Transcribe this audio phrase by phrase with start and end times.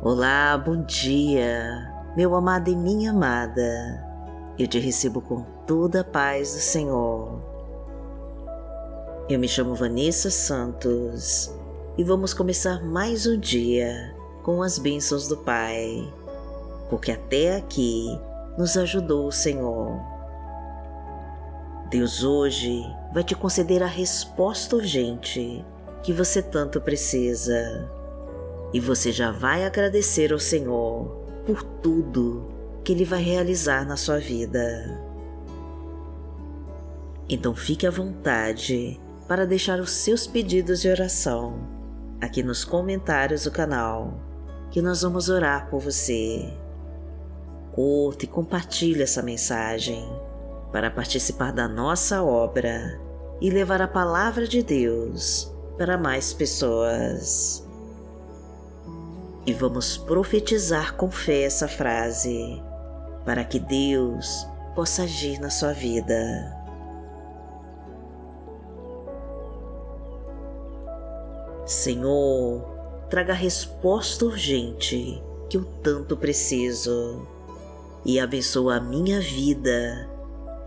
[0.00, 4.00] Olá, bom dia, meu amado e minha amada.
[4.56, 7.42] Eu te recebo com toda a paz do Senhor.
[9.28, 11.52] Eu me chamo Vanessa Santos
[11.96, 14.14] e vamos começar mais um dia
[14.44, 16.08] com as bênçãos do Pai,
[16.88, 18.06] porque até aqui
[18.56, 20.00] nos ajudou o Senhor.
[21.90, 25.64] Deus hoje vai te conceder a resposta urgente
[26.04, 27.97] que você tanto precisa
[28.72, 31.06] e você já vai agradecer ao Senhor
[31.46, 32.46] por tudo
[32.84, 35.00] que Ele vai realizar na sua vida.
[37.28, 41.78] Então fique à vontade para deixar os seus pedidos de oração
[42.20, 44.18] aqui nos comentários do canal,
[44.70, 46.52] que nós vamos orar por você.
[47.72, 50.04] Curta e compartilhe essa mensagem
[50.72, 53.00] para participar da nossa obra
[53.40, 57.67] e levar a palavra de Deus para mais pessoas
[59.48, 62.62] e vamos profetizar com fé essa frase
[63.24, 66.54] para que Deus possa agir na sua vida.
[71.64, 72.62] Senhor,
[73.08, 77.26] traga a resposta urgente que eu tanto preciso
[78.04, 80.10] e abençoa a minha vida,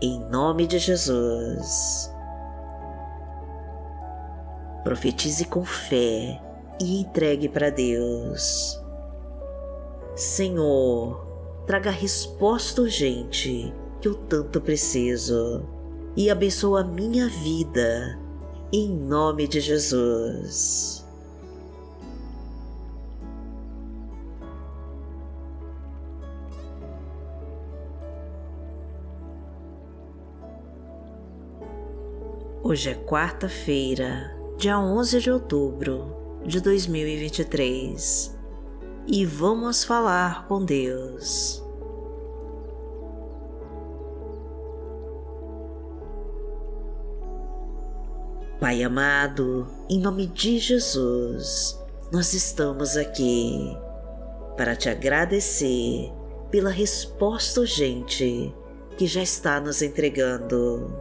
[0.00, 2.10] em nome de Jesus.
[4.82, 6.42] Profetize com fé
[6.82, 8.80] e entregue para Deus.
[10.16, 11.26] Senhor,
[11.66, 15.62] traga a resposta urgente que eu tanto preciso
[16.16, 18.18] e abençoa a minha vida,
[18.72, 21.02] em nome de Jesus.
[32.64, 38.36] Hoje é quarta-feira, dia 11 de outubro de 2023
[39.06, 41.62] e vamos falar com Deus.
[48.60, 51.78] Pai amado, em nome de Jesus,
[52.12, 53.76] nós estamos aqui
[54.56, 56.12] para te agradecer
[56.50, 58.54] pela resposta urgente
[58.96, 60.96] que já está nos entregando.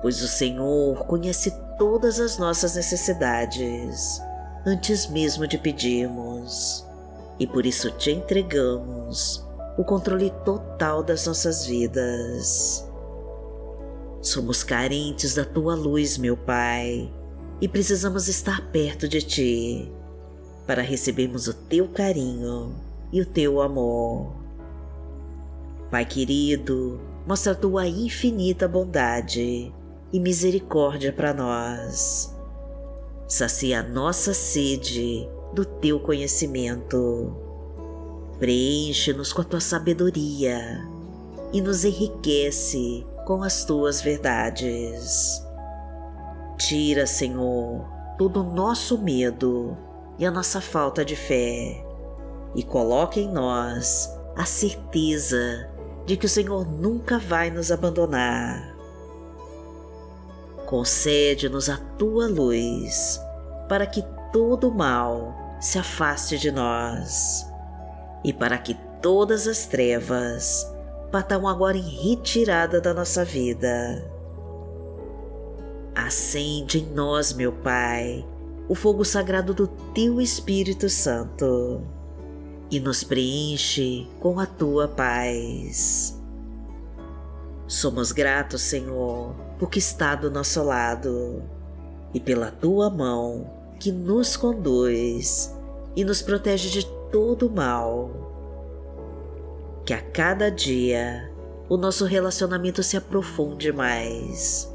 [0.00, 4.20] Pois o Senhor conhece todas as nossas necessidades
[4.66, 6.86] antes mesmo de pedirmos,
[7.38, 9.42] e por isso te entregamos
[9.78, 12.86] o controle total das nossas vidas.
[14.20, 17.10] Somos carentes da tua luz, meu Pai,
[17.62, 19.92] e precisamos estar perto de ti
[20.66, 22.74] para recebermos o teu carinho
[23.10, 24.34] e o teu amor.
[25.90, 29.72] Pai querido, mostra a tua infinita bondade
[30.12, 32.34] e misericórdia para nós.
[33.26, 37.36] Sacia a nossa sede do teu conhecimento.
[38.38, 40.84] Preenche-nos com a tua sabedoria
[41.52, 45.42] e nos enriquece com as tuas verdades.
[46.58, 47.86] Tira, Senhor,
[48.18, 49.76] todo o nosso medo
[50.18, 51.84] e a nossa falta de fé
[52.54, 55.70] e coloca em nós a certeza
[56.06, 58.79] de que o Senhor nunca vai nos abandonar
[60.70, 63.20] concede-nos a tua luz,
[63.68, 67.44] para que todo mal se afaste de nós
[68.24, 70.64] e para que todas as trevas
[71.10, 74.08] batam agora em retirada da nossa vida.
[75.92, 78.24] Acende em nós, meu Pai,
[78.68, 81.82] o fogo sagrado do Teu Espírito Santo
[82.70, 86.16] e nos preenche com a Tua paz.
[87.66, 91.42] Somos gratos, Senhor, porque está do nosso lado
[92.14, 93.48] e pela tua mão
[93.78, 95.54] que nos conduz
[95.94, 98.10] e nos protege de todo mal.
[99.84, 101.30] Que a cada dia
[101.68, 104.68] o nosso relacionamento se aprofunde mais,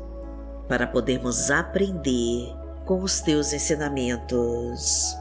[0.67, 2.55] para podermos aprender
[2.85, 5.17] com os teus ensinamentos.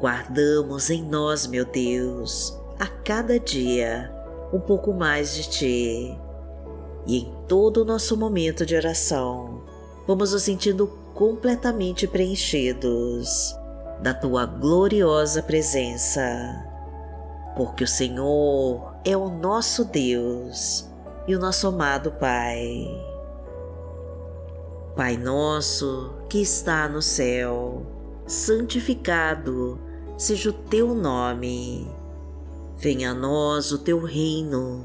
[0.00, 4.10] Guardamos em nós, meu Deus, a cada dia
[4.52, 6.18] um pouco mais de Ti.
[7.06, 9.62] E em todo o nosso momento de oração,
[10.06, 13.56] vamos nos sentindo completamente preenchidos
[14.02, 16.64] da Tua gloriosa presença.
[17.56, 20.88] Porque o Senhor é o nosso Deus
[21.26, 22.86] e o nosso amado Pai.
[24.94, 27.86] Pai nosso que está no céu,
[28.26, 29.80] santificado
[30.16, 31.98] seja o teu nome
[32.80, 34.84] Venha a nós o teu reino,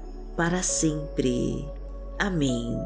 [0.35, 1.67] para sempre.
[2.19, 2.77] Amém.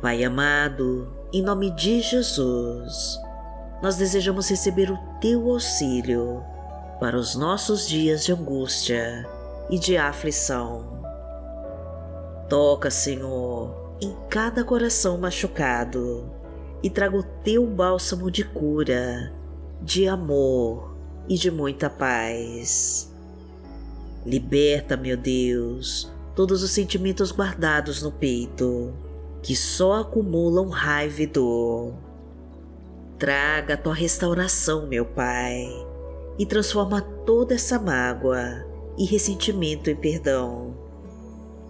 [0.00, 3.18] Pai amado, em nome de Jesus,
[3.82, 6.44] nós desejamos receber o teu auxílio
[7.00, 9.28] para os nossos dias de angústia
[9.68, 11.02] e de aflição.
[12.48, 16.30] Toca, Senhor, em cada coração machucado
[16.82, 19.32] e traga o teu bálsamo de cura,
[19.82, 20.96] de amor
[21.28, 23.12] e de muita paz.
[24.24, 28.92] Liberta, meu Deus, todos os sentimentos guardados no peito
[29.46, 31.94] que só acumulam raiva e dor.
[33.16, 35.64] Traga a tua restauração, meu Pai,
[36.36, 38.66] e transforma toda essa mágoa
[38.98, 40.74] e ressentimento em perdão.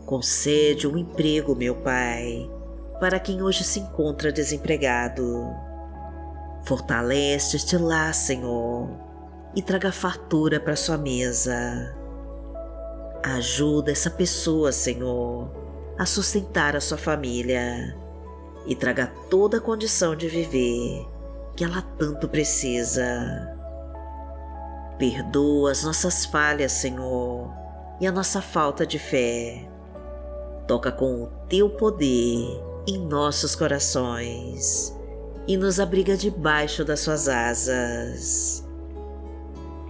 [0.06, 2.50] Concede um emprego, meu Pai,
[2.99, 5.66] para quem hoje se encontra desempregado.
[6.67, 8.91] Fortalece este lar, Senhor,
[9.55, 11.97] e traga fartura para sua mesa.
[13.23, 15.49] Ajuda essa pessoa, Senhor,
[15.97, 17.97] a sustentar a sua família
[18.67, 21.07] e traga toda a condição de viver
[21.55, 23.57] que ela tanto precisa.
[24.99, 27.49] Perdoa as nossas falhas, Senhor,
[28.01, 29.71] e a nossa falta de fé.
[30.67, 34.95] Toca com o teu poder em nossos corações
[35.46, 38.64] e nos abriga debaixo das suas asas.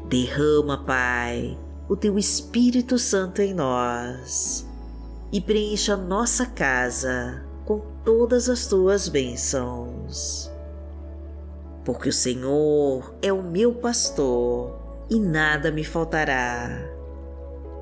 [0.08, 1.58] Derrama, Pai,
[1.88, 4.66] o teu Espírito Santo em nós
[5.32, 10.50] e preencha nossa casa com todas as tuas bênçãos.
[11.84, 16.68] Porque o Senhor é o meu pastor e nada me faltará.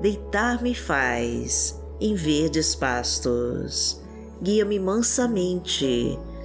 [0.01, 4.01] Deitar-me faz em verdes pastos,
[4.41, 6.19] guia-me mansamente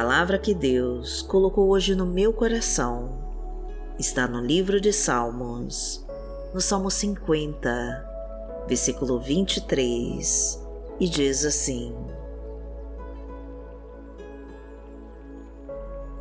[0.00, 3.18] Palavra que Deus colocou hoje no meu coração
[3.98, 6.02] está no livro de Salmos,
[6.54, 8.08] no Salmo 50,
[8.66, 10.58] versículo 23,
[10.98, 11.94] e diz assim: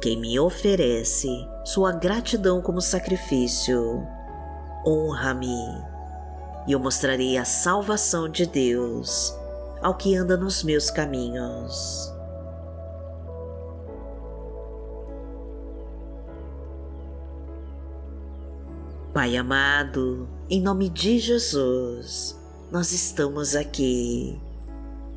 [0.02, 1.30] Quem me oferece
[1.64, 4.06] sua gratidão como sacrifício,
[4.86, 5.56] honra-me,
[6.68, 9.34] e eu mostrarei a salvação de Deus
[9.82, 12.19] ao que anda nos meus caminhos.
[19.12, 22.40] Pai amado, em nome de Jesus,
[22.72, 24.40] nós estamos aqui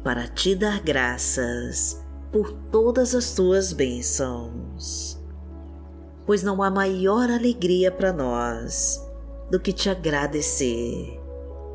[0.03, 5.21] para te dar graças por todas as tuas bênçãos,
[6.25, 8.99] pois não há maior alegria para nós
[9.51, 11.21] do que te agradecer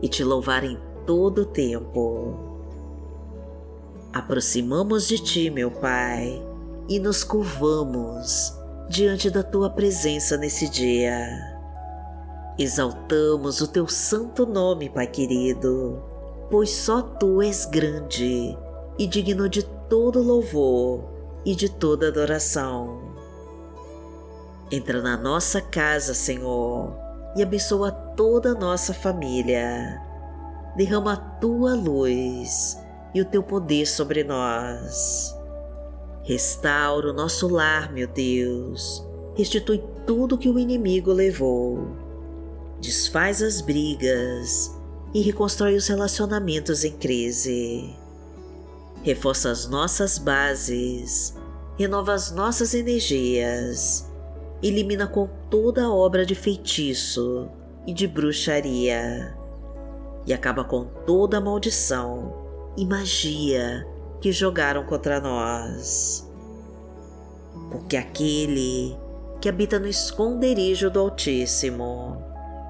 [0.02, 2.36] e te louvar em todo o tempo.
[4.12, 6.44] Aproximamos de ti, meu Pai,
[6.90, 8.58] e nos curvamos
[8.90, 11.57] diante da tua presença nesse dia
[12.60, 16.02] Exaltamos o teu santo nome, Pai querido,
[16.50, 18.58] pois só tu és grande
[18.98, 21.04] e digno de todo louvor
[21.46, 23.14] e de toda adoração.
[24.72, 26.92] Entra na nossa casa, Senhor,
[27.36, 30.02] e abençoa toda a nossa família.
[30.76, 32.76] Derrama a tua luz
[33.14, 35.32] e o teu poder sobre nós.
[36.24, 39.08] Restaura o nosso lar, meu Deus.
[39.36, 42.07] Restitui tudo que o inimigo levou
[42.80, 44.76] desfaz as brigas
[45.14, 47.96] e reconstrói os relacionamentos em crise.
[49.04, 51.36] Reforça as nossas bases,
[51.78, 54.06] renova as nossas energias,
[54.62, 57.50] elimina com toda a obra de feitiço
[57.86, 59.36] e de bruxaria
[60.26, 62.34] e acaba com toda a maldição
[62.76, 63.88] e magia
[64.20, 66.30] que jogaram contra nós.
[67.72, 68.96] Porque aquele
[69.40, 72.22] que habita no esconderijo do Altíssimo,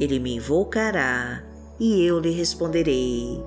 [0.00, 1.44] Ele me invocará
[1.78, 3.44] e eu lhe responderei.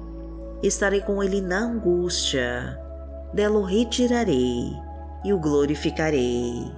[0.61, 2.79] Estarei com ele na angústia,
[3.33, 4.71] dela o retirarei
[5.25, 6.71] e o glorificarei.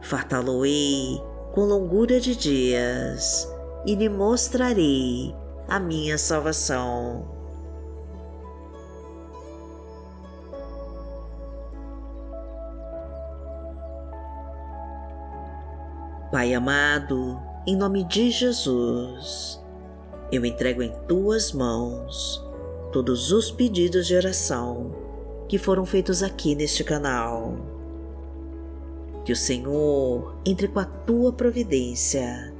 [0.00, 3.46] Fartá-lo-ei com longura de dias
[3.86, 5.34] e lhe mostrarei
[5.68, 7.28] a minha salvação.
[16.32, 19.58] Pai amado, em nome de Jesus,
[20.30, 22.44] eu entrego em tuas mãos
[22.92, 24.94] todos os pedidos de oração
[25.48, 27.56] que foram feitos aqui neste canal.
[29.24, 32.52] Que o Senhor entre com a tua providência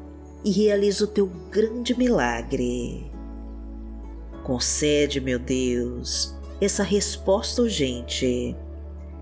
[0.43, 3.13] e realize o teu grande milagre.
[4.43, 8.57] Concede, meu Deus, essa resposta urgente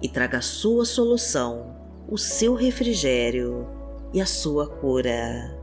[0.00, 1.76] e traga a sua solução,
[2.08, 3.66] o seu refrigério
[4.12, 5.61] e a sua cura.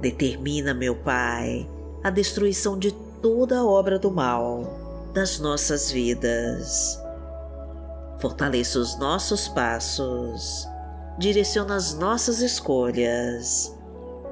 [0.00, 1.68] Determina, meu Pai,
[2.04, 7.00] a destruição de toda obra do mal das nossas vidas.
[8.18, 10.68] Fortaleça os nossos passos,
[11.18, 13.74] direciona as nossas escolhas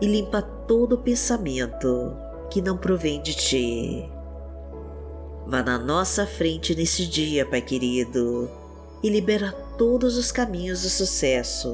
[0.00, 2.14] e limpa todo pensamento
[2.50, 4.10] que não provém de Ti.
[5.46, 8.50] Vá na nossa frente nesse dia, Pai querido,
[9.02, 11.72] e libera todos os caminhos do sucesso,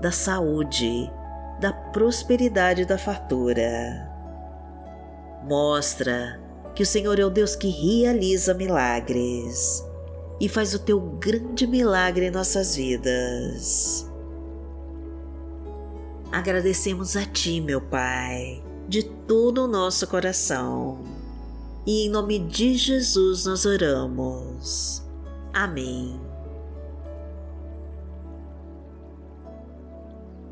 [0.00, 1.10] da saúde
[1.60, 4.10] da prosperidade da fartura.
[5.44, 6.40] Mostra
[6.74, 9.82] que o Senhor é o Deus que realiza milagres
[10.40, 14.06] e faz o teu grande milagre em nossas vidas.
[16.30, 21.02] Agradecemos a Ti, meu Pai, de todo o nosso coração.
[21.86, 25.02] E em nome de Jesus nós oramos.
[25.54, 26.25] Amém.